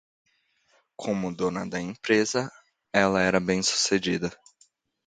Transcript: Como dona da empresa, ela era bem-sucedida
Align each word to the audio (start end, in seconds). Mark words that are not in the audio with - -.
Como 0.95 1.31
dona 1.31 1.63
da 1.69 1.79
empresa, 1.79 2.51
ela 2.91 3.21
era 3.21 3.39
bem-sucedida 3.39 4.31